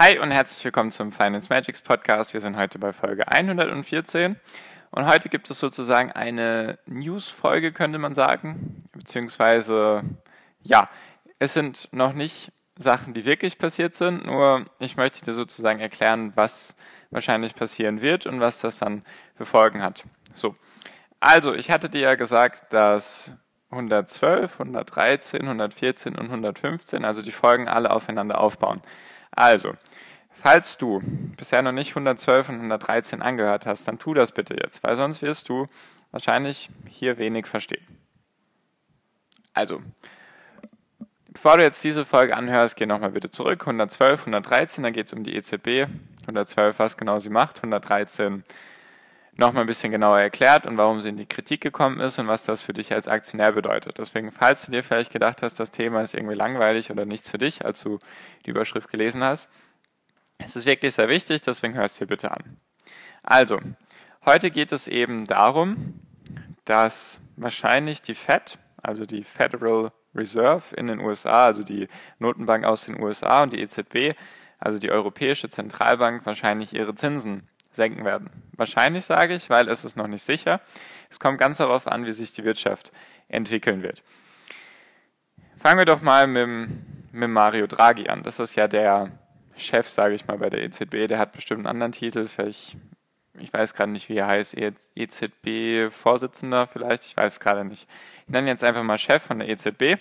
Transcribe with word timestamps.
Hi 0.00 0.16
und 0.20 0.30
herzlich 0.30 0.64
willkommen 0.64 0.92
zum 0.92 1.10
Finance 1.10 1.48
Magics 1.50 1.82
Podcast. 1.82 2.32
Wir 2.32 2.40
sind 2.40 2.56
heute 2.56 2.78
bei 2.78 2.92
Folge 2.92 3.26
114 3.26 4.36
und 4.92 5.06
heute 5.06 5.28
gibt 5.28 5.50
es 5.50 5.58
sozusagen 5.58 6.12
eine 6.12 6.78
News-Folge, 6.86 7.72
könnte 7.72 7.98
man 7.98 8.14
sagen. 8.14 8.84
Beziehungsweise, 8.92 10.04
ja, 10.62 10.88
es 11.40 11.52
sind 11.52 11.88
noch 11.90 12.12
nicht 12.12 12.52
Sachen, 12.76 13.12
die 13.12 13.24
wirklich 13.24 13.58
passiert 13.58 13.96
sind, 13.96 14.24
nur 14.24 14.64
ich 14.78 14.96
möchte 14.96 15.24
dir 15.24 15.32
sozusagen 15.32 15.80
erklären, 15.80 16.30
was 16.36 16.76
wahrscheinlich 17.10 17.56
passieren 17.56 18.00
wird 18.00 18.24
und 18.24 18.38
was 18.38 18.60
das 18.60 18.78
dann 18.78 19.02
für 19.34 19.46
Folgen 19.46 19.82
hat. 19.82 20.04
So, 20.32 20.54
also 21.18 21.54
ich 21.54 21.72
hatte 21.72 21.90
dir 21.90 22.02
ja 22.02 22.14
gesagt, 22.14 22.72
dass 22.72 23.34
112, 23.70 24.60
113, 24.60 25.42
114 25.42 26.14
und 26.14 26.26
115, 26.26 27.04
also 27.04 27.20
die 27.20 27.32
Folgen 27.32 27.66
alle 27.66 27.90
aufeinander 27.90 28.40
aufbauen. 28.40 28.80
Also, 29.38 29.74
falls 30.42 30.78
du 30.78 31.00
bisher 31.36 31.62
noch 31.62 31.70
nicht 31.70 31.90
112 31.90 32.48
und 32.48 32.56
113 32.56 33.22
angehört 33.22 33.66
hast, 33.66 33.86
dann 33.86 34.00
tu 34.00 34.12
das 34.12 34.32
bitte 34.32 34.56
jetzt, 34.60 34.82
weil 34.82 34.96
sonst 34.96 35.22
wirst 35.22 35.48
du 35.48 35.68
wahrscheinlich 36.10 36.70
hier 36.88 37.18
wenig 37.18 37.46
verstehen. 37.46 37.86
Also, 39.54 39.80
bevor 41.28 41.58
du 41.58 41.62
jetzt 41.62 41.84
diese 41.84 42.04
Folge 42.04 42.36
anhörst, 42.36 42.74
geh 42.74 42.86
nochmal 42.86 43.12
bitte 43.12 43.30
zurück. 43.30 43.60
112, 43.60 44.22
113, 44.22 44.82
da 44.82 44.90
geht 44.90 45.06
es 45.06 45.12
um 45.12 45.22
die 45.22 45.36
EZB. 45.36 45.86
112, 46.22 46.76
was 46.80 46.96
genau 46.96 47.20
sie 47.20 47.30
macht. 47.30 47.58
113 47.58 48.42
nochmal 49.38 49.62
ein 49.62 49.68
bisschen 49.68 49.92
genauer 49.92 50.20
erklärt 50.20 50.66
und 50.66 50.76
warum 50.76 51.00
sie 51.00 51.08
in 51.08 51.16
die 51.16 51.24
Kritik 51.24 51.60
gekommen 51.60 52.00
ist 52.00 52.18
und 52.18 52.26
was 52.26 52.42
das 52.42 52.60
für 52.60 52.72
dich 52.72 52.92
als 52.92 53.06
Aktionär 53.06 53.52
bedeutet. 53.52 53.98
Deswegen, 53.98 54.32
falls 54.32 54.66
du 54.66 54.72
dir 54.72 54.82
vielleicht 54.82 55.12
gedacht 55.12 55.42
hast, 55.42 55.60
das 55.60 55.70
Thema 55.70 56.02
ist 56.02 56.14
irgendwie 56.14 56.34
langweilig 56.34 56.90
oder 56.90 57.06
nichts 57.06 57.30
für 57.30 57.38
dich, 57.38 57.64
als 57.64 57.82
du 57.82 57.98
die 58.44 58.50
Überschrift 58.50 58.90
gelesen 58.90 59.22
hast, 59.22 59.48
es 60.38 60.56
ist 60.56 60.66
wirklich 60.66 60.94
sehr 60.94 61.08
wichtig, 61.08 61.40
deswegen 61.42 61.74
hörst 61.74 62.00
du 62.00 62.04
dir 62.04 62.08
bitte 62.08 62.32
an. 62.32 62.58
Also, 63.22 63.60
heute 64.26 64.50
geht 64.50 64.72
es 64.72 64.88
eben 64.88 65.24
darum, 65.24 66.00
dass 66.64 67.20
wahrscheinlich 67.36 68.02
die 68.02 68.14
Fed, 68.14 68.58
also 68.82 69.06
die 69.06 69.22
Federal 69.22 69.92
Reserve 70.16 70.74
in 70.74 70.88
den 70.88 70.98
USA, 70.98 71.46
also 71.46 71.62
die 71.62 71.86
Notenbank 72.18 72.64
aus 72.64 72.86
den 72.86 73.00
USA 73.00 73.44
und 73.44 73.52
die 73.52 73.60
EZB, 73.60 74.16
also 74.58 74.80
die 74.80 74.90
Europäische 74.90 75.48
Zentralbank, 75.48 76.26
wahrscheinlich 76.26 76.74
ihre 76.74 76.96
Zinsen 76.96 77.48
senken 77.78 78.04
werden. 78.04 78.30
Wahrscheinlich 78.56 79.06
sage 79.06 79.34
ich, 79.34 79.48
weil 79.48 79.68
es 79.68 79.86
ist 79.86 79.96
noch 79.96 80.08
nicht 80.08 80.22
sicher. 80.22 80.60
Es 81.08 81.18
kommt 81.18 81.38
ganz 81.38 81.56
darauf 81.56 81.86
an, 81.86 82.04
wie 82.04 82.12
sich 82.12 82.32
die 82.32 82.44
Wirtschaft 82.44 82.92
entwickeln 83.28 83.82
wird. 83.82 84.02
Fangen 85.56 85.78
wir 85.78 85.86
doch 85.86 86.02
mal 86.02 86.26
mit, 86.26 86.68
mit 87.12 87.30
Mario 87.30 87.66
Draghi 87.66 88.08
an. 88.08 88.22
Das 88.22 88.38
ist 88.38 88.54
ja 88.56 88.68
der 88.68 89.10
Chef, 89.56 89.88
sage 89.88 90.14
ich 90.14 90.26
mal, 90.26 90.36
bei 90.38 90.50
der 90.50 90.62
EZB. 90.62 91.08
Der 91.08 91.18
hat 91.18 91.32
bestimmt 91.32 91.60
einen 91.60 91.68
anderen 91.68 91.92
Titel. 91.92 92.28
Vielleicht, 92.28 92.76
ich 93.38 93.52
weiß 93.52 93.74
gerade 93.74 93.90
nicht, 93.92 94.08
wie 94.08 94.16
er 94.16 94.26
heißt. 94.26 94.56
EZB-Vorsitzender 94.94 96.66
vielleicht. 96.66 97.06
Ich 97.06 97.16
weiß 97.16 97.40
gerade 97.40 97.64
nicht. 97.64 97.88
Ich 98.26 98.32
nenne 98.32 98.48
jetzt 98.48 98.64
einfach 98.64 98.82
mal 98.82 98.98
Chef 98.98 99.22
von 99.22 99.38
der 99.38 99.48
EZB. 99.48 99.98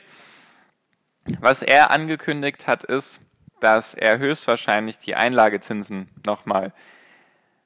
Was 1.39 1.61
er 1.61 1.91
angekündigt 1.91 2.67
hat, 2.67 2.83
ist, 2.83 3.21
dass 3.59 3.93
er 3.93 4.19
höchstwahrscheinlich 4.19 4.99
die 4.99 5.15
Einlagezinsen 5.15 6.09
nochmal 6.25 6.73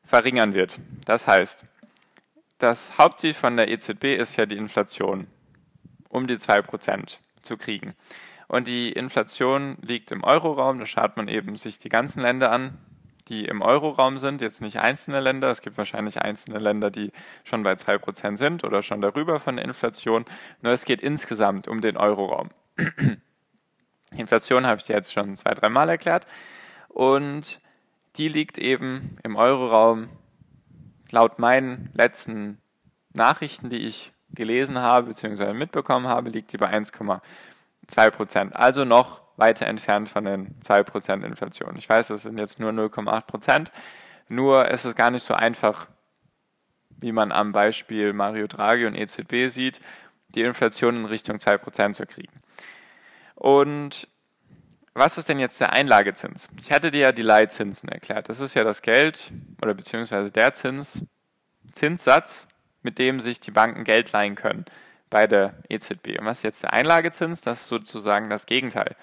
verringern 0.03 0.53
wird. 0.53 0.79
Das 1.05 1.27
heißt, 1.27 1.65
das 2.57 2.97
Hauptziel 2.97 3.33
von 3.33 3.57
der 3.57 3.69
EZB 3.69 4.15
ist 4.15 4.35
ja 4.37 4.45
die 4.45 4.57
Inflation 4.57 5.27
um 6.11 6.27
die 6.27 6.35
2% 6.35 7.17
zu 7.41 7.57
kriegen. 7.57 7.93
Und 8.47 8.67
die 8.67 8.91
Inflation 8.91 9.77
liegt 9.81 10.11
im 10.11 10.23
Euroraum, 10.23 10.79
da 10.79 10.85
schaut 10.85 11.15
man 11.17 11.27
eben 11.27 11.55
sich 11.55 11.79
die 11.79 11.89
ganzen 11.89 12.21
Länder 12.21 12.51
an, 12.51 12.77
die 13.29 13.45
im 13.45 13.61
Euroraum 13.61 14.17
sind, 14.17 14.41
jetzt 14.41 14.61
nicht 14.61 14.79
einzelne 14.79 15.21
Länder. 15.21 15.49
Es 15.49 15.61
gibt 15.61 15.77
wahrscheinlich 15.77 16.21
einzelne 16.21 16.59
Länder, 16.59 16.91
die 16.91 17.13
schon 17.45 17.63
bei 17.63 17.73
2% 17.73 18.35
sind 18.35 18.65
oder 18.65 18.81
schon 18.81 18.99
darüber 18.99 19.39
von 19.39 19.55
der 19.55 19.63
Inflation. 19.63 20.25
Nur 20.61 20.73
es 20.73 20.83
geht 20.83 21.01
insgesamt 21.01 21.69
um 21.69 21.79
den 21.79 21.95
Euroraum. 21.95 22.49
Inflation 24.11 24.67
habe 24.67 24.81
ich 24.81 24.87
jetzt 24.89 25.13
schon 25.13 25.37
zwei, 25.37 25.53
dreimal 25.53 25.87
erklärt. 25.87 26.27
Und 26.89 27.61
die 28.17 28.27
liegt 28.27 28.57
eben 28.57 29.17
im 29.23 29.35
Euroraum 29.35 30.09
laut 31.09 31.39
meinen 31.39 31.89
letzten 31.93 32.59
Nachrichten, 33.13 33.69
die 33.69 33.87
ich 33.87 34.13
gelesen 34.33 34.77
habe 34.79 35.07
bzw. 35.07 35.53
mitbekommen 35.53 36.07
habe, 36.07 36.29
liegt 36.29 36.53
die 36.53 36.57
bei 36.57 36.71
1,2 36.71 38.11
Prozent. 38.11 38.55
Also 38.55 38.85
noch 38.85 39.21
weiter 39.37 39.65
entfernt 39.65 40.09
von 40.09 40.25
den 40.25 40.55
2 40.61 40.83
Prozent 40.83 41.23
Inflation. 41.23 41.75
Ich 41.75 41.89
weiß, 41.89 42.11
es 42.11 42.23
sind 42.23 42.39
jetzt 42.39 42.59
nur 42.59 42.71
0,8 42.71 43.21
Prozent. 43.21 43.71
Nur 44.29 44.69
ist 44.69 44.85
es 44.85 44.95
gar 44.95 45.11
nicht 45.11 45.23
so 45.23 45.33
einfach, 45.33 45.87
wie 46.89 47.11
man 47.11 47.31
am 47.31 47.51
Beispiel 47.51 48.13
Mario 48.13 48.47
Draghi 48.47 48.85
und 48.85 48.95
EZB 48.95 49.47
sieht, 49.49 49.81
die 50.29 50.43
Inflation 50.43 50.95
in 50.95 51.05
Richtung 51.05 51.39
2 51.39 51.57
Prozent 51.57 51.95
zu 51.95 52.05
kriegen. 52.05 52.41
Und 53.35 54.07
was 54.93 55.17
ist 55.17 55.29
denn 55.29 55.39
jetzt 55.39 55.59
der 55.61 55.71
Einlagezins? 55.71 56.49
Ich 56.59 56.71
hatte 56.71 56.91
dir 56.91 57.01
ja 57.01 57.11
die 57.11 57.21
Leitzinsen 57.21 57.89
erklärt. 57.89 58.29
Das 58.29 58.39
ist 58.39 58.53
ja 58.53 58.63
das 58.63 58.81
Geld 58.81 59.31
oder 59.61 59.73
beziehungsweise 59.73 60.31
der 60.31 60.53
Zins, 60.53 61.05
Zinssatz, 61.71 62.47
mit 62.81 62.97
dem 62.97 63.19
sich 63.19 63.39
die 63.39 63.51
Banken 63.51 63.83
Geld 63.83 64.11
leihen 64.11 64.35
können 64.35 64.65
bei 65.09 65.27
der 65.27 65.53
EZB. 65.69 66.19
Und 66.19 66.25
was 66.25 66.39
ist 66.39 66.43
jetzt 66.43 66.63
der 66.63 66.73
Einlagezins? 66.73 67.41
Das 67.41 67.61
ist 67.61 67.67
sozusagen 67.67 68.29
das 68.29 68.45
Gegenteil. 68.45 68.95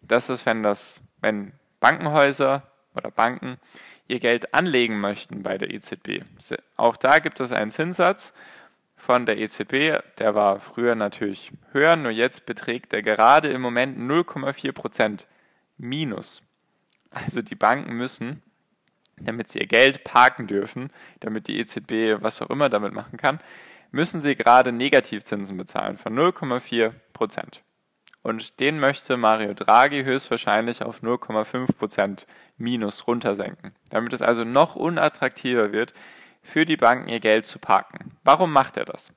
Das 0.00 0.30
ist, 0.30 0.46
wenn 0.46 0.62
das, 0.62 1.02
wenn 1.20 1.52
Bankenhäuser 1.80 2.62
oder 2.94 3.10
Banken 3.10 3.58
ihr 4.06 4.20
Geld 4.20 4.54
anlegen 4.54 5.00
möchten 5.00 5.42
bei 5.42 5.58
der 5.58 5.70
EZB. 5.70 6.22
Auch 6.76 6.96
da 6.96 7.18
gibt 7.18 7.40
es 7.40 7.52
einen 7.52 7.70
Zinssatz 7.70 8.32
von 8.96 9.26
der 9.26 9.38
EZB, 9.38 10.00
der 10.18 10.34
war 10.34 10.60
früher 10.60 10.94
natürlich 10.94 11.52
höher, 11.72 11.96
nur 11.96 12.12
jetzt 12.12 12.46
beträgt 12.46 12.92
er 12.92 13.02
gerade 13.02 13.50
im 13.50 13.60
Moment 13.60 13.98
0,4 13.98 14.72
Prozent. 14.72 15.26
Minus. 15.76 16.42
Also 17.10 17.42
die 17.42 17.54
Banken 17.54 17.94
müssen, 17.94 18.42
damit 19.18 19.48
sie 19.48 19.60
ihr 19.60 19.66
Geld 19.66 20.04
parken 20.04 20.46
dürfen, 20.46 20.90
damit 21.20 21.48
die 21.48 21.58
EZB 21.58 22.22
was 22.22 22.42
auch 22.42 22.50
immer 22.50 22.68
damit 22.68 22.92
machen 22.92 23.16
kann, 23.16 23.38
müssen 23.90 24.20
sie 24.20 24.34
gerade 24.34 24.72
Negativzinsen 24.72 25.56
bezahlen 25.56 25.96
von 25.96 26.14
0,4 26.14 26.92
Prozent. 27.12 27.62
Und 28.22 28.58
den 28.58 28.80
möchte 28.80 29.16
Mario 29.16 29.54
Draghi 29.54 30.02
höchstwahrscheinlich 30.02 30.82
auf 30.82 31.02
0,5 31.02 31.76
Prozent 31.76 32.26
minus 32.56 33.06
runtersenken, 33.06 33.74
damit 33.90 34.12
es 34.12 34.22
also 34.22 34.44
noch 34.44 34.76
unattraktiver 34.76 35.72
wird, 35.72 35.92
für 36.42 36.64
die 36.64 36.76
Banken 36.76 37.08
ihr 37.08 37.20
Geld 37.20 37.46
zu 37.46 37.58
parken. 37.58 38.16
Warum 38.24 38.52
macht 38.52 38.76
er 38.76 38.84
das? 38.84 39.12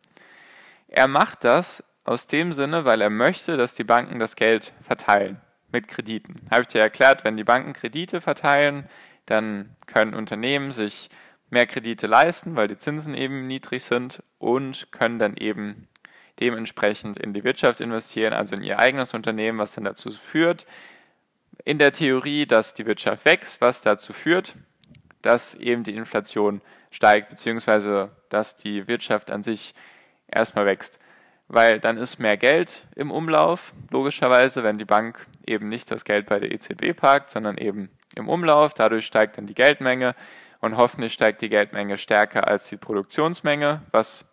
Er 0.87 1.07
macht 1.07 1.43
das 1.43 1.83
aus 2.03 2.27
dem 2.27 2.53
Sinne, 2.53 2.85
weil 2.85 3.01
er 3.01 3.09
möchte, 3.09 3.57
dass 3.57 3.75
die 3.75 3.83
Banken 3.83 4.19
das 4.19 4.35
Geld 4.35 4.73
verteilen 4.81 5.41
mit 5.71 5.87
Krediten. 5.87 6.35
Habe 6.51 6.61
ich 6.61 6.67
dir 6.67 6.81
erklärt, 6.81 7.23
wenn 7.23 7.37
die 7.37 7.43
Banken 7.43 7.73
Kredite 7.73 8.21
verteilen, 8.21 8.89
dann 9.25 9.75
können 9.85 10.13
Unternehmen 10.13 10.71
sich 10.71 11.09
mehr 11.49 11.65
Kredite 11.65 12.07
leisten, 12.07 12.55
weil 12.55 12.67
die 12.67 12.77
Zinsen 12.77 13.13
eben 13.13 13.47
niedrig 13.47 13.83
sind 13.83 14.23
und 14.37 14.91
können 14.91 15.19
dann 15.19 15.37
eben 15.37 15.87
dementsprechend 16.39 17.17
in 17.17 17.33
die 17.33 17.43
Wirtschaft 17.43 17.81
investieren, 17.81 18.33
also 18.33 18.55
in 18.55 18.63
ihr 18.63 18.79
eigenes 18.79 19.13
Unternehmen, 19.13 19.57
was 19.57 19.73
dann 19.73 19.85
dazu 19.85 20.11
führt, 20.11 20.65
in 21.65 21.79
der 21.79 21.91
Theorie, 21.91 22.45
dass 22.45 22.73
die 22.73 22.85
Wirtschaft 22.85 23.25
wächst, 23.25 23.61
was 23.61 23.81
dazu 23.81 24.13
führt, 24.13 24.55
dass 25.21 25.55
eben 25.55 25.83
die 25.83 25.95
Inflation 25.95 26.61
steigt, 26.91 27.29
beziehungsweise 27.29 28.11
dass 28.29 28.55
die 28.55 28.87
Wirtschaft 28.87 29.31
an 29.31 29.43
sich 29.43 29.73
erstmal 30.27 30.65
wächst 30.65 30.99
weil 31.47 31.79
dann 31.79 31.97
ist 31.97 32.19
mehr 32.19 32.37
Geld 32.37 32.85
im 32.95 33.11
Umlauf, 33.11 33.73
logischerweise, 33.89 34.63
wenn 34.63 34.77
die 34.77 34.85
Bank 34.85 35.25
eben 35.47 35.69
nicht 35.69 35.91
das 35.91 36.05
Geld 36.05 36.27
bei 36.27 36.39
der 36.39 36.51
EZB 36.51 36.95
parkt, 36.95 37.29
sondern 37.29 37.57
eben 37.57 37.89
im 38.15 38.29
Umlauf. 38.29 38.73
Dadurch 38.73 39.05
steigt 39.05 39.37
dann 39.37 39.47
die 39.47 39.53
Geldmenge 39.53 40.15
und 40.59 40.77
hoffentlich 40.77 41.13
steigt 41.13 41.41
die 41.41 41.49
Geldmenge 41.49 41.97
stärker 41.97 42.47
als 42.47 42.69
die 42.69 42.77
Produktionsmenge, 42.77 43.81
was 43.91 44.25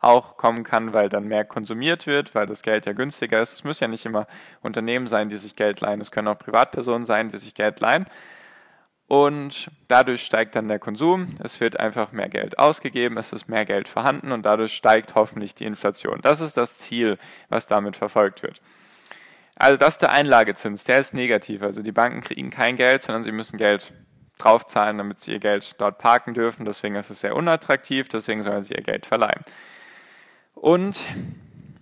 auch 0.00 0.36
kommen 0.36 0.64
kann, 0.64 0.92
weil 0.92 1.08
dann 1.08 1.28
mehr 1.28 1.44
konsumiert 1.44 2.06
wird, 2.06 2.34
weil 2.34 2.46
das 2.46 2.62
Geld 2.62 2.86
ja 2.86 2.92
günstiger 2.92 3.40
ist. 3.40 3.52
Es 3.52 3.64
müssen 3.64 3.84
ja 3.84 3.88
nicht 3.88 4.06
immer 4.06 4.26
Unternehmen 4.62 5.06
sein, 5.06 5.28
die 5.28 5.36
sich 5.36 5.56
Geld 5.56 5.80
leihen. 5.80 6.00
Es 6.00 6.10
können 6.10 6.28
auch 6.28 6.38
Privatpersonen 6.38 7.04
sein, 7.04 7.28
die 7.28 7.38
sich 7.38 7.54
Geld 7.54 7.80
leihen. 7.80 8.06
Und 9.06 9.70
dadurch 9.88 10.24
steigt 10.24 10.56
dann 10.56 10.68
der 10.68 10.78
Konsum. 10.78 11.34
Es 11.42 11.60
wird 11.60 11.78
einfach 11.78 12.12
mehr 12.12 12.30
Geld 12.30 12.58
ausgegeben, 12.58 13.18
es 13.18 13.32
ist 13.32 13.48
mehr 13.48 13.66
Geld 13.66 13.86
vorhanden 13.86 14.32
und 14.32 14.46
dadurch 14.46 14.72
steigt 14.72 15.14
hoffentlich 15.14 15.54
die 15.54 15.66
Inflation. 15.66 16.20
Das 16.22 16.40
ist 16.40 16.56
das 16.56 16.78
Ziel, 16.78 17.18
was 17.50 17.66
damit 17.66 17.96
verfolgt 17.96 18.42
wird. 18.42 18.62
Also 19.56 19.76
das 19.76 19.94
ist 19.94 20.02
der 20.02 20.12
Einlagezins, 20.12 20.84
der 20.84 20.98
ist 20.98 21.14
negativ. 21.14 21.62
Also 21.62 21.82
die 21.82 21.92
Banken 21.92 22.20
kriegen 22.20 22.50
kein 22.50 22.76
Geld, 22.76 23.02
sondern 23.02 23.22
sie 23.22 23.32
müssen 23.32 23.56
Geld 23.56 23.92
draufzahlen, 24.38 24.98
damit 24.98 25.20
sie 25.20 25.32
ihr 25.32 25.38
Geld 25.38 25.80
dort 25.80 25.98
parken 25.98 26.34
dürfen. 26.34 26.64
Deswegen 26.64 26.96
ist 26.96 27.10
es 27.10 27.20
sehr 27.20 27.36
unattraktiv, 27.36 28.08
deswegen 28.08 28.42
sollen 28.42 28.62
sie 28.62 28.74
ihr 28.74 28.82
Geld 28.82 29.06
verleihen. 29.06 29.44
Und 30.54 31.06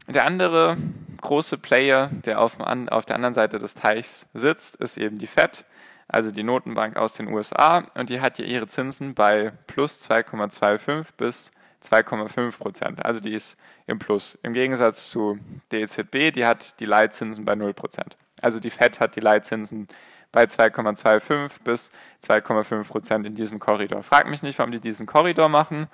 der 0.06 0.26
andere 0.26 0.76
große 1.20 1.56
Player, 1.56 2.10
der 2.12 2.40
auf, 2.40 2.58
auf 2.60 3.06
der 3.06 3.16
anderen 3.16 3.34
Seite 3.34 3.58
des 3.58 3.74
Teichs 3.74 4.28
sitzt, 4.34 4.76
ist 4.76 4.98
eben 4.98 5.18
die 5.18 5.26
Fed, 5.26 5.64
also 6.08 6.30
die 6.30 6.42
Notenbank 6.42 6.96
aus 6.96 7.14
den 7.14 7.28
USA. 7.28 7.86
Und 7.94 8.10
die 8.10 8.20
hat 8.20 8.38
ja 8.38 8.44
ihre 8.44 8.66
Zinsen 8.66 9.14
bei 9.14 9.52
plus 9.66 10.00
2,25 10.10 11.06
bis 11.16 11.52
2,5 11.82 12.58
Prozent. 12.58 13.04
Also 13.04 13.20
die 13.20 13.34
ist 13.34 13.58
im 13.86 13.98
Plus. 13.98 14.38
Im 14.42 14.52
Gegensatz 14.52 15.10
zu 15.10 15.38
der 15.70 15.80
EZB, 15.80 16.32
die 16.32 16.44
hat 16.44 16.78
die 16.80 16.84
Leitzinsen 16.84 17.44
bei 17.44 17.54
0 17.54 17.74
Prozent. 17.74 18.16
Also 18.40 18.60
die 18.60 18.70
Fed 18.70 19.00
hat 19.00 19.16
die 19.16 19.20
Leitzinsen 19.20 19.88
bei 20.30 20.44
2,25 20.44 21.62
bis 21.64 21.90
2,5 22.24 22.88
Prozent 22.88 23.26
in 23.26 23.34
diesem 23.34 23.58
Korridor. 23.58 24.02
Frag 24.02 24.28
mich 24.28 24.42
nicht, 24.42 24.58
warum 24.58 24.72
die 24.72 24.80
diesen 24.80 25.06
Korridor 25.06 25.48
machen 25.48 25.88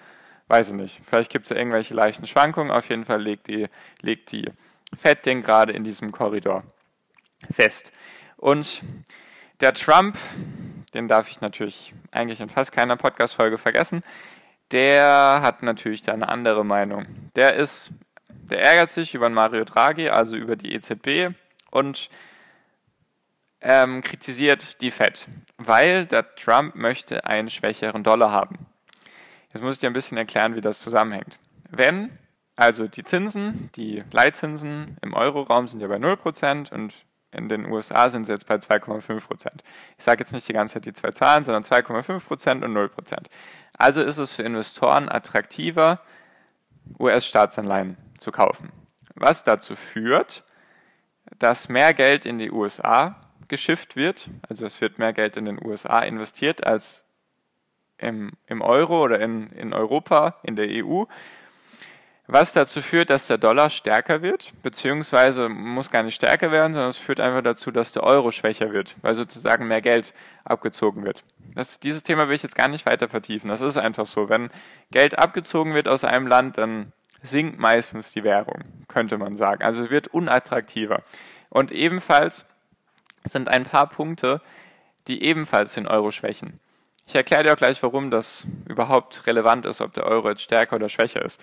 weiß 0.49 0.71
ich 0.71 0.75
nicht. 0.75 1.01
Vielleicht 1.07 1.31
gibt 1.31 1.45
es 1.45 1.51
ja 1.51 1.57
irgendwelche 1.57 1.95
leichten 1.95 2.27
Schwankungen. 2.27 2.73
Auf 2.73 2.89
jeden 2.89 3.05
Fall 3.05 3.23
legt 3.23 3.47
die, 3.47 3.69
legt 4.01 4.33
die 4.33 4.51
Fed 4.97 5.25
den 5.27 5.43
gerade 5.43 5.73
in 5.73 5.85
diesem 5.85 6.11
Korridor 6.11 6.65
fest. 7.51 7.93
Und 8.37 8.83
der 9.61 9.75
Trump, 9.75 10.19
den 10.95 11.09
darf 11.09 11.31
ich 11.31 11.41
natürlich 11.41 11.95
eigentlich 12.11 12.41
in 12.41 12.49
fast 12.49 12.73
keiner 12.73 12.97
Podcast-Folge 12.97 13.59
vergessen, 13.59 14.03
der 14.71 15.41
hat 15.43 15.63
natürlich 15.63 16.03
da 16.03 16.13
eine 16.13 16.29
andere 16.29 16.65
Meinung. 16.65 17.07
Der 17.37 17.55
ist, 17.55 17.91
der 18.29 18.63
ärgert 18.63 18.91
sich 18.91 19.15
über 19.15 19.29
Mario 19.29 19.65
Draghi, 19.65 20.09
also 20.09 20.37
über 20.37 20.57
die 20.57 20.75
EZB 20.75 21.35
und 21.71 22.11
ähm, 23.61 24.03
kritisiert 24.03 24.81
die 24.83 24.91
Fed, 24.91 25.27
weil 25.57 26.07
der 26.07 26.35
Trump 26.37 26.75
möchte 26.75 27.25
einen 27.25 27.51
schwächeren 27.51 28.05
Dollar 28.05 28.31
haben. 28.31 28.67
Jetzt 29.53 29.63
muss 29.63 29.77
ich 29.77 29.81
dir 29.81 29.89
ein 29.89 29.95
bisschen 29.95 30.19
erklären, 30.19 30.55
wie 30.55 30.61
das 30.61 30.81
zusammenhängt. 30.81 31.39
Wenn 31.71 32.19
also 32.59 32.89
die 32.89 33.05
Zinsen, 33.05 33.71
die 33.77 34.03
Leitzinsen 34.11 34.97
im 35.01 35.15
Euroraum 35.15 35.69
sind 35.69 35.79
ja 35.79 35.87
bei 35.87 35.95
0% 35.95 36.73
und 36.73 36.93
in 37.31 37.49
den 37.49 37.71
USA 37.71 38.09
sind 38.09 38.25
sie 38.25 38.33
jetzt 38.33 38.47
bei 38.47 38.57
2,5%. 38.57 39.49
Ich 39.99 40.05
sage 40.05 40.21
jetzt 40.21 40.33
nicht 40.33 40.49
die 40.49 40.53
ganze 40.53 40.75
Zeit 40.75 40.87
die 40.87 40.93
zwei 40.93 41.11
Zahlen, 41.11 41.45
sondern 41.45 41.63
2,5% 41.63 42.65
und 42.65 42.77
0%. 42.77 43.27
Also 43.77 44.03
ist 44.03 44.19
es 44.19 44.33
für 44.33 44.43
Investoren 44.43 45.09
attraktiver, 45.09 46.01
US-Staatsanleihen 46.99 47.97
zu 48.19 48.33
kaufen. 48.33 48.73
Was 49.15 49.45
dazu 49.45 49.77
führt, 49.77 50.45
dass 51.39 51.69
mehr 51.69 51.93
Geld 51.93 52.25
in 52.25 52.39
die 52.39 52.51
USA 52.51 53.21
geschifft 53.49 53.97
wird, 53.97 54.31
also 54.49 54.65
es 54.65 54.81
wird 54.81 54.99
mehr 54.99 55.13
Geld 55.13 55.37
in 55.37 55.45
den 55.45 55.65
USA 55.65 56.01
investiert 56.01 56.67
als 56.67 57.05
im, 57.99 58.33
im 58.47 58.63
Euro 58.63 59.03
oder 59.03 59.21
in, 59.21 59.51
in 59.51 59.73
Europa, 59.73 60.37
in 60.43 60.57
der 60.57 60.69
EU, 60.69 61.05
was 62.31 62.53
dazu 62.53 62.83
führt, 62.83 63.09
dass 63.09 63.27
der 63.27 63.39
Dollar 63.39 63.71
stärker 63.71 64.21
wird, 64.21 64.53
beziehungsweise 64.63 65.49
muss 65.49 65.91
gar 65.91 66.03
nicht 66.03 66.15
stärker 66.15 66.53
werden, 66.53 66.75
sondern 66.75 66.91
es 66.91 66.99
führt 66.99 67.21
einfach 67.21 67.43
dazu, 67.43 67.71
dass 67.71 67.93
der 67.93 68.05
Euro 68.05 68.31
schwächer 68.31 68.71
wird, 68.71 68.97
weil 69.01 69.15
sozusagen 69.15 69.67
mehr 69.67 69.81
Geld 69.81 70.13
abgezogen 70.45 71.05
wird. 71.05 71.25
Das, 71.55 71.81
dieses 71.81 72.03
Thema 72.03 72.29
will 72.29 72.35
ich 72.35 72.43
jetzt 72.43 72.55
gar 72.55 72.69
nicht 72.69 72.85
weiter 72.85 73.09
vertiefen. 73.09 73.49
Das 73.49 73.63
ist 73.63 73.79
einfach 73.79 74.05
so. 74.05 74.29
Wenn 74.29 74.51
Geld 74.91 75.19
abgezogen 75.19 75.73
wird 75.73 75.89
aus 75.89 76.05
einem 76.05 76.27
Land, 76.27 76.59
dann 76.59 76.93
sinkt 77.23 77.59
meistens 77.59 78.13
die 78.13 78.25
Währung, 78.25 78.63
könnte 78.89 79.17
man 79.17 79.35
sagen. 79.35 79.65
Also 79.65 79.85
es 79.85 79.91
wird 79.91 80.09
unattraktiver. 80.09 81.03
Und 81.49 81.73
ebenfalls 81.73 82.45
sind 83.25 83.49
ein 83.49 83.65
paar 83.65 83.89
Punkte, 83.89 84.43
die 85.07 85.23
ebenfalls 85.23 85.73
den 85.73 85.89
Euro 85.89 86.11
schwächen. 86.11 86.61
Ich 87.07 87.15
erkläre 87.15 87.45
dir 87.45 87.53
auch 87.55 87.57
gleich, 87.57 87.83
warum 87.83 88.11
das 88.11 88.47
überhaupt 88.69 89.27
relevant 89.27 89.65
ist, 89.65 89.81
ob 89.81 89.95
der 89.95 90.05
Euro 90.05 90.29
jetzt 90.29 90.43
stärker 90.43 90.77
oder 90.77 90.91
schwächer 90.91 91.25
ist. 91.25 91.43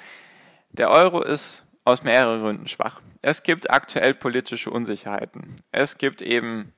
Der 0.77 0.89
Euro 0.89 1.21
ist 1.21 1.63
aus 1.85 2.03
mehreren 2.03 2.41
Gründen 2.41 2.67
schwach. 2.67 3.01
Es 3.21 3.43
gibt 3.43 3.69
aktuell 3.69 4.13
politische 4.13 4.69
Unsicherheiten. 4.69 5.55
Es 5.71 5.97
gibt 5.97 6.21
eben 6.21 6.73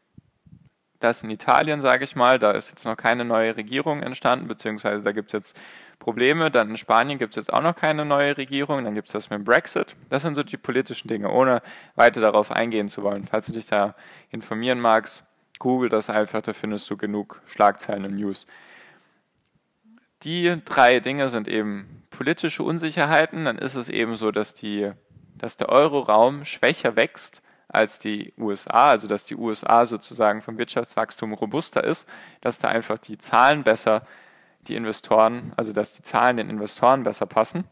das 1.00 1.24
in 1.24 1.32
Italien, 1.32 1.82
sage 1.82 2.04
ich 2.04 2.16
mal, 2.16 2.38
da 2.38 2.52
ist 2.52 2.70
jetzt 2.70 2.86
noch 2.86 2.96
keine 2.96 3.26
neue 3.26 3.58
Regierung 3.58 4.04
entstanden, 4.04 4.48
beziehungsweise 4.48 5.02
da 5.04 5.12
gibt 5.12 5.30
es 5.30 5.34
jetzt 5.34 5.62
Probleme. 5.98 6.52
Dann 6.52 6.70
in 6.70 6.78
Spanien 6.78 7.18
gibt 7.18 7.34
es 7.34 7.38
jetzt 7.38 7.54
auch 7.54 7.62
noch 7.62 7.76
keine 7.76 8.06
neue 8.06 8.38
Regierung. 8.38 8.84
Dann 8.84 8.94
gibt 8.94 9.08
es 9.08 9.14
das 9.14 9.30
mit 9.32 9.40
dem 9.40 9.46
Brexit. 9.46 9.96
Das 10.10 10.22
sind 10.22 10.36
so 10.36 10.44
die 10.44 10.58
politischen 10.58 11.08
Dinge, 11.08 11.32
ohne 11.32 11.62
weiter 11.96 12.22
darauf 12.22 12.52
eingehen 12.52 12.90
zu 12.90 13.02
wollen. 13.02 13.26
Falls 13.26 13.48
du 13.48 13.52
dich 13.52 13.66
da 13.66 13.96
informieren 14.30 14.80
magst, 14.80 15.26
google 15.58 15.90
das 15.90 16.10
einfach, 16.12 16.42
da 16.42 16.54
findest 16.54 16.90
du 16.90 16.98
genug 16.98 17.42
Schlagzeilen 17.48 18.06
und 18.06 18.16
News. 18.16 18.46
Die 20.24 20.62
drei 20.66 21.00
Dinge 21.00 21.30
sind 21.30 21.48
eben 21.48 22.04
politische 22.18 22.64
Unsicherheiten. 22.64 23.46
Dann 23.46 23.58
ist 23.58 23.76
es 23.76 23.90
eben 23.90 24.18
so, 24.18 24.32
dass, 24.32 24.56
die, 24.56 24.92
dass 25.36 25.56
der 25.56 25.70
Euroraum 25.70 26.46
schwächer 26.46 26.96
wächst 26.96 27.44
als 27.68 28.00
die 28.00 28.34
USA, 28.38 28.90
also 28.90 29.08
dass 29.08 29.26
die 29.26 29.36
USA 29.36 29.86
sozusagen 29.86 30.42
vom 30.42 30.58
Wirtschaftswachstum 30.58 31.34
robuster 31.34 31.84
ist, 31.84 32.10
dass 32.42 32.58
da 32.58 32.70
einfach 32.70 32.98
die 32.98 33.18
Zahlen 33.18 33.64
besser 33.64 34.06
die 34.68 34.76
Investoren, 34.76 35.54
also 35.58 35.74
dass 35.74 35.94
die 35.94 36.02
Zahlen 36.02 36.38
den 36.38 36.50
Investoren 36.50 37.04
besser 37.04 37.26
passen. 37.26 37.66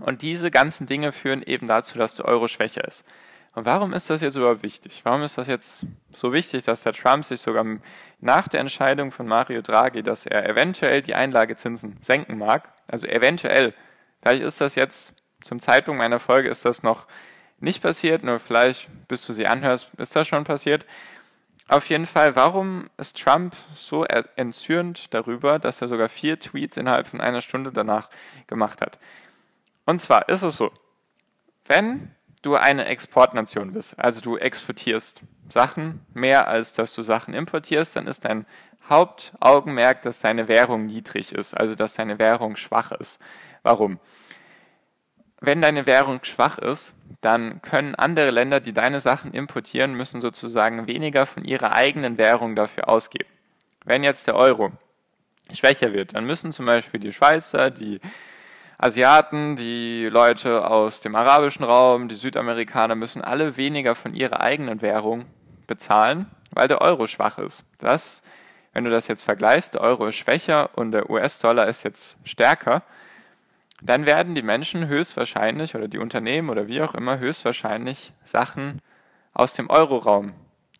Und 0.00 0.22
diese 0.22 0.50
ganzen 0.50 0.86
Dinge 0.86 1.10
führen 1.10 1.42
eben 1.42 1.66
dazu, 1.66 1.98
dass 1.98 2.14
der 2.14 2.26
Euro 2.26 2.46
schwächer 2.46 2.86
ist. 2.86 3.04
Und 3.54 3.64
warum 3.64 3.92
ist 3.92 4.08
das 4.08 4.20
jetzt 4.20 4.36
überhaupt 4.36 4.62
wichtig? 4.62 5.00
Warum 5.04 5.22
ist 5.22 5.38
das 5.38 5.48
jetzt 5.48 5.86
so 6.12 6.32
wichtig, 6.32 6.62
dass 6.64 6.82
der 6.82 6.92
Trump 6.92 7.24
sich 7.24 7.40
sogar 7.40 7.64
nach 8.20 8.48
der 8.48 8.60
Entscheidung 8.60 9.10
von 9.10 9.26
Mario 9.26 9.62
Draghi, 9.62 10.02
dass 10.02 10.26
er 10.26 10.48
eventuell 10.48 11.02
die 11.02 11.14
Einlagezinsen 11.14 11.96
senken 12.00 12.38
mag, 12.38 12.72
also 12.86 13.06
eventuell, 13.06 13.74
vielleicht 14.20 14.42
ist 14.42 14.60
das 14.60 14.74
jetzt 14.74 15.14
zum 15.42 15.60
Zeitpunkt 15.60 15.98
meiner 15.98 16.18
Folge 16.18 16.48
ist 16.48 16.64
das 16.64 16.82
noch 16.82 17.06
nicht 17.60 17.82
passiert, 17.82 18.22
nur 18.22 18.38
vielleicht 18.38 18.88
bis 19.08 19.26
du 19.26 19.32
sie 19.32 19.46
anhörst, 19.46 19.90
ist 19.98 20.14
das 20.14 20.28
schon 20.28 20.44
passiert. 20.44 20.86
Auf 21.68 21.88
jeden 21.90 22.06
Fall, 22.06 22.34
warum 22.34 22.88
ist 22.96 23.20
Trump 23.22 23.54
so 23.74 24.04
entzürnt 24.04 25.12
darüber, 25.12 25.58
dass 25.58 25.82
er 25.82 25.88
sogar 25.88 26.08
vier 26.08 26.38
Tweets 26.38 26.76
innerhalb 26.76 27.06
von 27.06 27.20
einer 27.20 27.40
Stunde 27.40 27.72
danach 27.72 28.08
gemacht 28.46 28.80
hat? 28.80 28.98
Und 29.84 30.00
zwar 30.00 30.28
ist 30.28 30.42
es 30.42 30.56
so, 30.56 30.72
wenn 31.66 32.14
du 32.42 32.56
eine 32.56 32.86
Exportnation 32.86 33.72
bist, 33.72 33.98
also 33.98 34.20
du 34.20 34.36
exportierst 34.36 35.22
Sachen 35.48 36.00
mehr 36.14 36.48
als 36.48 36.72
dass 36.72 36.94
du 36.94 37.02
Sachen 37.02 37.34
importierst, 37.34 37.96
dann 37.96 38.06
ist 38.06 38.24
dein 38.24 38.46
Hauptaugenmerk, 38.88 40.02
dass 40.02 40.20
deine 40.20 40.48
Währung 40.48 40.86
niedrig 40.86 41.32
ist, 41.32 41.54
also 41.54 41.74
dass 41.74 41.94
deine 41.94 42.18
Währung 42.18 42.56
schwach 42.56 42.92
ist. 42.92 43.20
Warum? 43.62 43.98
Wenn 45.40 45.62
deine 45.62 45.86
Währung 45.86 46.20
schwach 46.22 46.58
ist, 46.58 46.94
dann 47.20 47.62
können 47.62 47.94
andere 47.94 48.30
Länder, 48.30 48.60
die 48.60 48.72
deine 48.72 49.00
Sachen 49.00 49.32
importieren, 49.32 49.94
müssen 49.94 50.20
sozusagen 50.20 50.86
weniger 50.86 51.26
von 51.26 51.44
ihrer 51.44 51.74
eigenen 51.74 52.18
Währung 52.18 52.56
dafür 52.56 52.88
ausgeben. 52.88 53.30
Wenn 53.84 54.04
jetzt 54.04 54.26
der 54.26 54.36
Euro 54.36 54.72
schwächer 55.52 55.92
wird, 55.92 56.14
dann 56.14 56.24
müssen 56.24 56.52
zum 56.52 56.66
Beispiel 56.66 57.00
die 57.00 57.12
Schweizer, 57.12 57.70
die 57.70 58.00
Asiaten, 58.80 59.56
die 59.56 60.06
Leute 60.06 60.70
aus 60.70 61.00
dem 61.00 61.16
arabischen 61.16 61.64
Raum, 61.64 62.08
die 62.08 62.14
Südamerikaner 62.14 62.94
müssen 62.94 63.22
alle 63.22 63.56
weniger 63.56 63.96
von 63.96 64.14
ihrer 64.14 64.40
eigenen 64.40 64.82
Währung 64.82 65.26
bezahlen, 65.66 66.26
weil 66.52 66.68
der 66.68 66.80
Euro 66.80 67.08
schwach 67.08 67.38
ist. 67.38 67.66
Das, 67.78 68.22
wenn 68.72 68.84
du 68.84 68.90
das 68.90 69.08
jetzt 69.08 69.22
vergleichst, 69.22 69.74
der 69.74 69.80
Euro 69.80 70.06
ist 70.06 70.14
schwächer 70.14 70.70
und 70.78 70.92
der 70.92 71.10
US-Dollar 71.10 71.66
ist 71.66 71.82
jetzt 71.82 72.18
stärker, 72.22 72.84
dann 73.82 74.06
werden 74.06 74.36
die 74.36 74.42
Menschen 74.42 74.86
höchstwahrscheinlich 74.86 75.74
oder 75.74 75.88
die 75.88 75.98
Unternehmen 75.98 76.48
oder 76.48 76.68
wie 76.68 76.80
auch 76.80 76.94
immer 76.94 77.18
höchstwahrscheinlich 77.18 78.12
Sachen 78.22 78.80
aus 79.34 79.54
dem 79.54 79.70
Euroraum 79.70 80.34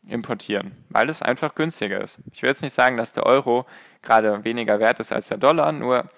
importieren, 0.07 0.77
weil 0.89 1.09
es 1.09 1.21
einfach 1.21 1.57
günstiger 1.57 2.01
ist. 2.01 2.21
Ich 2.33 2.43
will 2.43 2.51
jetzt 2.51 2.63
nicht 2.63 2.75
sagen, 2.75 2.97
dass 2.97 3.13
der 3.13 3.27
Euro 3.27 3.67
gerade 4.03 4.45
weniger 4.45 4.79
wert 4.79 5.01
ist 5.01 5.13
als 5.13 5.27
der 5.27 5.39
Dollar, 5.39 5.73
nur 5.73 6.09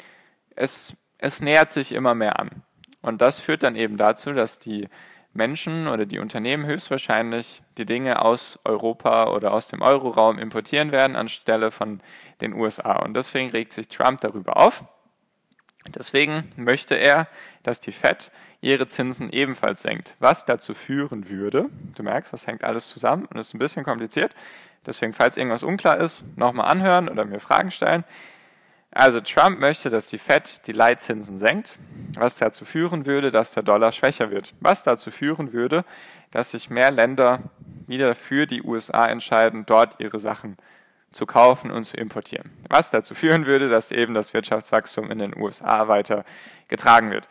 es 0.54 0.94
es 1.20 1.40
nähert 1.40 1.70
sich 1.70 1.92
immer 1.92 2.14
mehr 2.14 2.38
an. 2.38 2.62
Und 3.02 3.22
das 3.22 3.38
führt 3.38 3.62
dann 3.62 3.76
eben 3.76 3.96
dazu, 3.96 4.32
dass 4.32 4.58
die 4.58 4.88
Menschen 5.32 5.86
oder 5.86 6.06
die 6.06 6.18
Unternehmen 6.18 6.66
höchstwahrscheinlich 6.66 7.62
die 7.78 7.86
Dinge 7.86 8.22
aus 8.22 8.58
Europa 8.64 9.32
oder 9.32 9.52
aus 9.52 9.68
dem 9.68 9.80
Euroraum 9.80 10.38
importieren 10.38 10.92
werden 10.92 11.16
anstelle 11.16 11.70
von 11.70 12.00
den 12.40 12.52
USA. 12.52 12.96
Und 12.96 13.14
deswegen 13.14 13.50
regt 13.50 13.72
sich 13.72 13.88
Trump 13.88 14.20
darüber 14.20 14.56
auf 14.56 14.84
Deswegen 15.88 16.52
möchte 16.56 16.94
er, 16.94 17.26
dass 17.62 17.80
die 17.80 17.92
Fed 17.92 18.30
ihre 18.60 18.86
Zinsen 18.86 19.30
ebenfalls 19.32 19.82
senkt, 19.82 20.14
was 20.18 20.44
dazu 20.44 20.74
führen 20.74 21.30
würde, 21.30 21.70
du 21.94 22.02
merkst, 22.02 22.32
das 22.32 22.46
hängt 22.46 22.62
alles 22.62 22.90
zusammen 22.90 23.24
und 23.24 23.38
ist 23.38 23.54
ein 23.54 23.58
bisschen 23.58 23.84
kompliziert, 23.84 24.34
deswegen, 24.84 25.14
falls 25.14 25.38
irgendwas 25.38 25.62
unklar 25.62 25.98
ist, 25.98 26.24
nochmal 26.36 26.70
anhören 26.70 27.08
oder 27.08 27.24
mir 27.24 27.40
Fragen 27.40 27.70
stellen. 27.70 28.04
Also 28.92 29.20
Trump 29.20 29.60
möchte, 29.60 29.88
dass 29.88 30.08
die 30.08 30.18
Fed 30.18 30.66
die 30.66 30.72
Leitzinsen 30.72 31.38
senkt, 31.38 31.78
was 32.14 32.36
dazu 32.36 32.64
führen 32.64 33.06
würde, 33.06 33.30
dass 33.30 33.52
der 33.52 33.62
Dollar 33.62 33.92
schwächer 33.92 34.30
wird, 34.30 34.54
was 34.60 34.82
dazu 34.82 35.10
führen 35.10 35.52
würde, 35.52 35.84
dass 36.32 36.50
sich 36.50 36.70
mehr 36.70 36.90
Länder 36.90 37.50
wieder 37.86 38.14
für 38.14 38.46
die 38.46 38.62
USA 38.62 39.06
entscheiden, 39.06 39.64
dort 39.66 40.00
ihre 40.00 40.18
Sachen 40.18 40.56
zu 41.12 41.26
kaufen 41.26 41.70
und 41.70 41.84
zu 41.84 41.96
importieren. 41.96 42.50
Was 42.68 42.90
dazu 42.90 43.14
führen 43.14 43.46
würde, 43.46 43.68
dass 43.68 43.90
eben 43.90 44.14
das 44.14 44.34
Wirtschaftswachstum 44.34 45.10
in 45.10 45.18
den 45.18 45.36
USA 45.36 45.88
weiter 45.88 46.24
getragen 46.68 47.10
wird. 47.10 47.28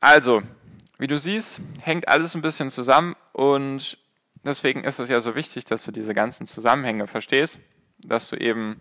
Also, 0.00 0.42
wie 0.98 1.08
du 1.08 1.18
siehst, 1.18 1.60
hängt 1.80 2.08
alles 2.08 2.34
ein 2.34 2.42
bisschen 2.42 2.70
zusammen 2.70 3.16
und 3.32 3.98
deswegen 4.44 4.84
ist 4.84 4.98
es 4.98 5.08
ja 5.08 5.20
so 5.20 5.34
wichtig, 5.34 5.64
dass 5.64 5.84
du 5.84 5.92
diese 5.92 6.14
ganzen 6.14 6.46
Zusammenhänge 6.46 7.06
verstehst, 7.06 7.60
dass 7.98 8.28
du 8.30 8.36
eben 8.36 8.80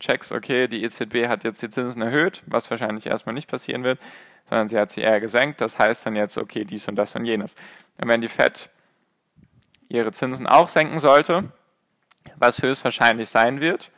checkst, 0.00 0.32
okay, 0.32 0.66
die 0.66 0.82
EZB 0.82 1.28
hat 1.28 1.44
jetzt 1.44 1.62
die 1.62 1.68
Zinsen 1.68 2.02
erhöht, 2.02 2.42
was 2.46 2.70
wahrscheinlich 2.70 3.06
erstmal 3.06 3.34
nicht 3.34 3.48
passieren 3.48 3.84
wird, 3.84 4.00
sondern 4.46 4.68
sie 4.68 4.78
hat 4.78 4.90
sie 4.90 5.02
eher 5.02 5.20
gesenkt. 5.20 5.60
Das 5.60 5.78
heißt 5.78 6.06
dann 6.06 6.16
jetzt, 6.16 6.36
okay, 6.38 6.64
dies 6.64 6.88
und 6.88 6.96
das 6.96 7.14
und 7.14 7.24
jenes. 7.24 7.54
Und 7.98 8.08
wenn 8.08 8.20
die 8.20 8.28
Fed 8.28 8.70
ihre 9.88 10.12
Zinsen 10.12 10.46
auch 10.46 10.68
senken 10.68 10.98
sollte, 10.98 11.44
was 12.36 12.62
höchstwahrscheinlich 12.62 13.28
sein 13.28 13.60
wird, 13.60 13.90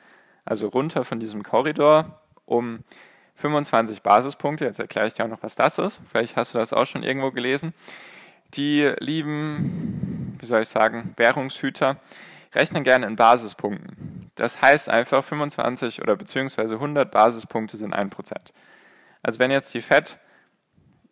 also 0.45 0.69
runter 0.69 1.05
von 1.05 1.21
diesem 1.21 1.43
Korridor 1.43 2.21
um 2.45 2.81
25 3.37 4.03
Basispunkte, 4.03 4.65
jetzt 4.65 4.81
erkläre 4.81 5.07
ich 5.07 5.15
dir 5.15 5.25
auch 5.25 5.29
noch, 5.29 5.43
was 5.43 5.55
das 5.55 5.79
ist, 5.79 6.01
vielleicht 6.11 6.37
hast 6.37 6.55
du 6.55 6.59
das 6.59 6.73
auch 6.73 6.87
schon 6.87 7.03
irgendwo 7.03 7.31
gelesen, 7.31 7.73
die 8.55 8.93
lieben, 8.99 10.37
wie 10.39 10.47
soll 10.47 10.63
ich 10.63 10.69
sagen, 10.69 11.15
Währungshüter 11.17 11.97
rechnen 12.55 12.85
gerne 12.85 13.07
in 13.07 13.17
Basispunkten. 13.17 14.22
Das 14.35 14.63
heißt 14.63 14.89
einfach 14.89 15.23
25 15.23 16.01
oder 16.01 16.17
beziehungsweise 16.17 16.75
100 16.75 17.11
Basispunkte 17.11 17.77
sind 17.77 17.95
1%. 17.95 18.35
Also 19.23 19.39
wenn 19.39 19.51
jetzt 19.51 19.73
die 19.75 19.83
Fed 19.83 20.19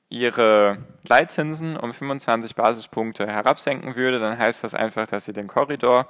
ihre 0.09 0.79
Leitzinsen 1.07 1.77
um 1.77 1.93
25 1.93 2.57
Basispunkte 2.57 3.27
herabsenken 3.27 3.95
würde, 3.95 4.19
dann 4.19 4.39
heißt 4.39 4.65
das 4.65 4.75
einfach, 4.75 5.07
dass 5.07 5.25
sie 5.25 5.33
den 5.33 5.47
Korridor 5.47 6.09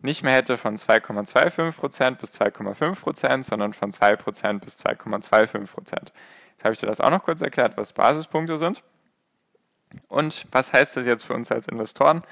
nicht 0.00 0.22
mehr 0.22 0.34
hätte 0.34 0.56
von 0.56 0.76
2,25% 0.76 2.16
bis 2.16 2.40
2,5%, 2.40 3.42
sondern 3.42 3.72
von 3.72 3.92
2% 3.92 4.58
bis 4.60 4.78
2,25%. 4.84 6.12
Jetzt 6.52 6.64
habe 6.64 6.72
ich 6.72 6.80
dir 6.80 6.86
das 6.86 7.00
auch 7.00 7.10
noch 7.10 7.22
kurz 7.22 7.40
erklärt, 7.40 7.76
was 7.76 7.92
Basispunkte 7.92 8.58
sind. 8.58 8.82
Und 10.08 10.46
was 10.50 10.72
heißt 10.72 10.96
das 10.96 11.06
jetzt 11.06 11.24
für 11.24 11.34
uns 11.34 11.52
als 11.52 11.68
Investoren? 11.68 12.22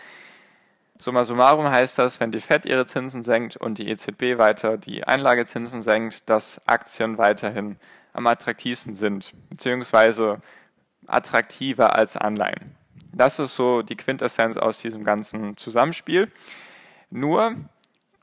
Summa 1.01 1.25
summarum 1.25 1.71
heißt 1.71 1.99
das, 1.99 2.21
wenn 2.21 2.31
die 2.31 2.41
Fed 2.41 2.67
ihre 2.67 2.85
Zinsen 2.85 3.23
senkt 3.23 3.57
und 3.57 3.79
die 3.79 3.89
EZB 3.89 4.37
weiter 4.37 4.77
die 4.77 5.03
Einlagezinsen 5.05 5.81
senkt, 5.81 6.29
dass 6.29 6.61
Aktien 6.67 7.17
weiterhin 7.17 7.79
am 8.13 8.27
attraktivsten 8.27 8.95
sind, 8.95 9.33
beziehungsweise 9.49 10.43
attraktiver 11.07 11.97
als 11.97 12.19
Anleihen. 12.19 12.77
Das 13.15 13.39
ist 13.39 13.55
so 13.55 13.81
die 13.81 13.97
Quintessenz 13.97 14.59
aus 14.59 14.83
diesem 14.83 15.03
ganzen 15.03 15.57
Zusammenspiel. 15.57 16.31
Nur 17.09 17.57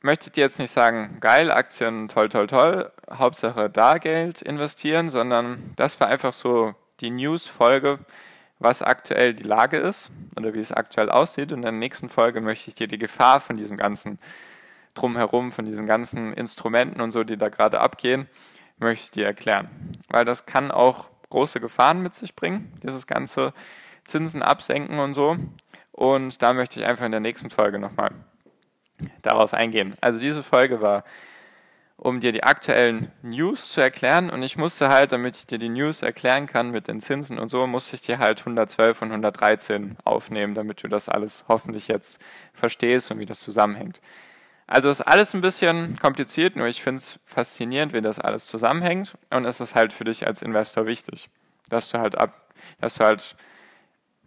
möchte 0.02 0.28
ich 0.28 0.34
dir 0.34 0.42
jetzt 0.42 0.60
nicht 0.60 0.72
sagen, 0.72 1.18
geil, 1.20 1.50
Aktien, 1.50 2.08
toll, 2.10 2.30
toll, 2.30 2.46
toll, 2.46 2.92
Hauptsache 3.12 3.72
da 3.72 3.98
Geld 3.98 4.44
investieren, 4.44 5.10
sondern 5.10 5.74
das 5.78 6.00
war 6.00 6.10
einfach 6.10 6.32
so 6.32 6.76
die 7.00 7.10
News-Folge, 7.10 7.98
was 8.60 8.82
aktuell 8.82 9.34
die 9.34 9.44
Lage 9.44 9.78
ist 9.78 10.12
oder 10.36 10.54
wie 10.54 10.60
es 10.60 10.72
aktuell 10.72 11.10
aussieht. 11.10 11.52
Und 11.52 11.60
in 11.60 11.64
der 11.64 11.72
nächsten 11.72 12.10
Folge 12.10 12.42
möchte 12.42 12.70
ich 12.70 12.76
dir 12.76 12.88
die 12.88 12.98
Gefahr 12.98 13.40
von 13.40 13.58
diesem 13.58 13.78
ganzen 13.78 14.20
Drumherum, 14.94 15.52
von 15.52 15.66
diesen 15.66 15.86
ganzen 15.86 16.34
Instrumenten 16.34 17.02
und 17.02 17.12
so, 17.12 17.24
die 17.24 17.38
da 17.38 17.50
gerade 17.50 17.80
abgehen, 17.80 18.28
möchte 18.78 19.04
ich 19.04 19.12
dir 19.12 19.26
erklären. 19.26 19.70
Weil 20.10 20.26
das 20.26 20.46
kann 20.46 20.72
auch 20.72 21.10
große 21.30 21.60
Gefahren 21.60 22.02
mit 22.02 22.16
sich 22.16 22.36
bringen, 22.36 22.74
dieses 22.84 23.06
ganze 23.06 23.54
Zinsen 24.06 24.42
absenken 24.42 25.00
und 25.00 25.14
so. 25.14 25.38
Und 25.92 26.42
da 26.42 26.54
möchte 26.54 26.80
ich 26.80 26.86
einfach 26.86 27.06
in 27.06 27.12
der 27.12 27.20
nächsten 27.20 27.50
Folge 27.50 27.80
nochmal 27.80 28.12
darauf 29.22 29.54
eingehen. 29.54 29.96
Also 30.02 30.20
diese 30.20 30.42
Folge 30.42 30.82
war, 30.82 31.04
um 31.98 32.20
dir 32.20 32.32
die 32.32 32.44
aktuellen 32.44 33.12
News 33.24 33.72
zu 33.72 33.82
erklären 33.82 34.30
und 34.30 34.44
ich 34.44 34.56
musste 34.56 34.90
halt, 34.90 35.12
damit 35.12 35.36
ich 35.36 35.48
dir 35.48 35.58
die 35.58 35.70
News 35.70 36.04
erklären 36.04 36.46
kann 36.46 36.70
mit 36.70 36.88
den 36.88 37.02
Zinsen 37.02 37.40
und 37.40 37.50
so, 37.50 37.66
musste 37.66 37.96
ich 37.96 38.04
dir 38.04 38.20
halt 38.20 38.40
112 38.40 39.02
und 39.02 39.10
113 39.10 39.98
aufnehmen, 40.04 40.54
damit 40.54 40.84
du 40.84 40.88
das 40.88 41.10
alles 41.10 41.46
hoffentlich 41.48 41.88
jetzt 41.88 42.22
verstehst 42.54 43.12
und 43.12 43.20
wie 43.20 43.26
das 43.26 43.40
zusammenhängt. 43.40 44.00
Also 44.68 44.90
ist 44.90 45.02
alles 45.02 45.34
ein 45.34 45.42
bisschen 45.42 45.98
kompliziert, 45.98 46.56
nur 46.56 46.68
ich 46.68 46.84
finde 46.84 47.00
es 47.00 47.20
faszinierend, 47.26 47.94
wie 47.94 48.02
das 48.02 48.20
alles 48.20 48.46
zusammenhängt 48.46 49.18
und 49.32 49.46
es 49.46 49.60
ist 49.60 49.74
halt 49.74 49.92
für 49.92 50.04
dich 50.04 50.28
als 50.28 50.44
Investor 50.44 50.86
wichtig, 50.86 51.30
dass 51.70 51.90
du 51.90 51.98
halt 51.98 52.18
ab, 52.18 52.52
dass 52.80 52.96
du 52.96 53.06
halt 53.06 53.36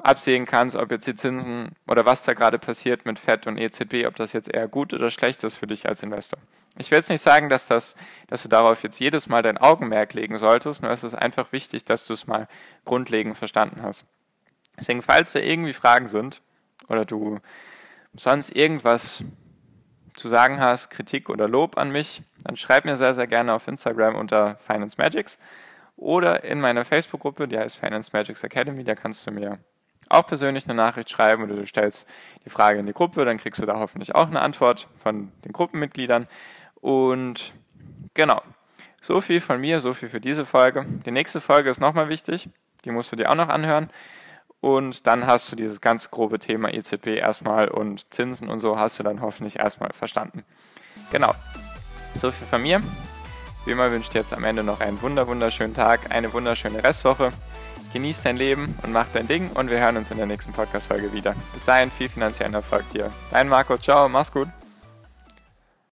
absehen 0.03 0.47
kannst, 0.47 0.77
ob 0.77 0.91
jetzt 0.91 1.07
die 1.07 1.15
Zinsen 1.15 1.73
oder 1.89 2.05
was 2.05 2.25
da 2.25 2.35
gerade 2.35 2.59
passiert 2.59 3.07
mit 3.07 3.19
FED 3.19 3.47
und 3.47 3.59
EZB, 3.59 4.07
ob 4.07 4.17
das 4.17 4.33
jetzt 4.33 4.53
eher 4.53 4.69
gut 4.69 4.95
oder 4.95 5.11
schlecht 5.11 5.45
ist 5.45 5.57
für 5.57 5.67
dich 5.67 5.89
als 5.89 6.03
Investor. 6.03 6.39
Ich 6.79 6.91
will 6.91 6.99
jetzt 6.99 7.11
nicht 7.11 7.21
sagen, 7.21 7.49
dass, 7.49 7.67
das, 7.67 7.97
dass 8.29 8.43
du 8.43 8.49
darauf 8.49 8.83
jetzt 8.83 8.99
jedes 9.01 9.29
Mal 9.29 9.43
dein 9.43 9.59
Augenmerk 9.59 10.15
legen 10.15 10.39
solltest, 10.39 10.83
nur 10.83 10.91
es 10.91 11.05
ist 11.05 11.15
einfach 11.15 11.53
wichtig, 11.53 11.85
dass 11.85 12.07
du 12.07 12.13
es 12.13 12.27
mal 12.27 12.49
grundlegend 12.85 13.37
verstanden 13.37 13.83
hast. 13.83 14.05
Deswegen, 14.79 15.03
falls 15.03 15.33
da 15.33 15.41
irgendwie 15.41 15.73
Fragen 15.73 16.09
sind 16.09 16.43
oder 16.89 17.05
du 17.05 17.39
sonst 18.15 18.55
irgendwas 18.55 19.25
zu 20.15 20.29
sagen 20.29 20.61
hast, 20.61 20.91
Kritik 20.91 21.29
oder 21.29 21.49
Lob 21.49 21.79
an 21.79 21.91
mich, 21.91 22.23
dann 22.45 22.57
schreib 22.57 22.85
mir 22.85 22.97
sehr, 22.97 23.15
sehr 23.15 23.27
gerne 23.27 23.53
auf 23.53 23.69
Instagram 23.69 24.17
unter 24.17 24.57
Finance 24.57 24.97
Magics 24.99 25.39
oder 25.97 26.45
in 26.45 26.61
meiner 26.61 26.85
Facebook-Gruppe, 26.85 27.47
die 27.47 27.59
heißt 27.59 27.79
Finance 27.79 28.11
Magics 28.13 28.43
Academy, 28.43 28.85
da 28.85 28.95
kannst 28.95 29.27
du 29.27 29.31
mir 29.31 29.59
auch 30.11 30.27
persönlich 30.27 30.65
eine 30.65 30.75
Nachricht 30.75 31.09
schreiben 31.09 31.45
oder 31.45 31.55
du 31.55 31.67
stellst 31.67 32.07
die 32.45 32.51
Frage 32.51 32.79
in 32.81 32.87
die 32.87 32.93
Gruppe, 32.93 33.25
dann 33.25 33.39
kriegst 33.39 33.63
du 33.63 33.67
da 33.67 33.79
hoffentlich 33.79 34.15
auch 34.15 34.27
eine 34.27 34.41
Antwort 34.41 34.89
von 35.03 35.33
den 35.45 35.53
Gruppenmitgliedern. 35.53 36.27
Und 36.81 37.55
genau, 38.15 38.43
so 39.01 39.21
viel 39.21 39.41
von 39.41 39.61
mir, 39.61 39.81
so 39.81 39.95
viel 39.95 40.09
für 40.09 40.21
diese 40.21 40.45
Folge. 40.45 40.85
Die 41.07 41.11
nächste 41.11 41.41
Folge 41.41 41.71
ist 41.71 41.81
nochmal 41.81 42.09
wichtig, 42.09 42.49
die 42.85 42.91
musst 42.91 43.13
du 43.13 43.17
dir 43.17 43.31
auch 43.31 43.37
noch 43.37 43.49
anhören. 43.49 43.89
Und 44.61 45.07
dann 45.07 45.27
hast 45.27 45.51
du 45.51 45.57
dieses 45.57 45.81
ganz 45.81 46.11
grobe 46.11 46.39
Thema 46.39 46.75
EZB 46.75 47.07
erstmal 47.07 47.69
und 47.69 48.13
Zinsen 48.13 48.51
und 48.51 48.59
so 48.59 48.79
hast 48.79 48.99
du 48.99 49.03
dann 49.03 49.23
hoffentlich 49.23 49.59
erstmal 49.59 49.91
verstanden. 49.95 50.45
Genau, 51.11 51.33
so 52.21 52.31
viel 52.31 52.47
von 52.47 52.63
mir. 52.63 52.83
Wie 53.65 53.73
immer 53.73 53.91
wünsche 53.91 54.09
ich 54.09 54.11
dir 54.11 54.19
jetzt 54.19 54.35
am 54.35 54.45
Ende 54.45 54.63
noch 54.63 54.81
einen 54.81 55.01
wunder 55.01 55.27
wunderschönen 55.27 55.75
Tag, 55.75 56.15
eine 56.15 56.33
wunderschöne 56.33 56.83
Restwoche 56.83 57.33
genieß 57.93 58.23
dein 58.23 58.37
Leben 58.37 58.75
und 58.83 58.93
mach 58.93 59.09
dein 59.13 59.29
Ding 59.29 59.51
und 59.55 59.71
wir 59.71 59.81
hören 59.81 59.97
uns 59.97 60.11
in 60.11 60.17
der 60.17 60.27
nächsten 60.27 60.53
Podcast-Folge 60.53 61.13
wieder. 61.13 61.35
Bis 61.53 61.65
dahin 61.65 61.91
viel 61.91 62.09
finanziellen 62.09 62.55
Erfolg 62.55 62.89
dir. 62.93 63.11
Dein 63.31 63.49
Marco, 63.49 63.77
ciao, 63.79 64.09
mach's 64.09 64.33
gut. 64.33 64.49